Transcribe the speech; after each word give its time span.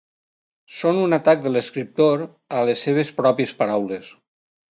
Són 0.75 1.01
un 1.01 1.17
atac 1.17 1.43
de 1.43 1.51
l'escriptor 1.51 2.25
a 2.61 2.65
les 2.71 2.83
seves 2.87 3.13
pròpies 3.21 3.55
paraules. 3.63 4.09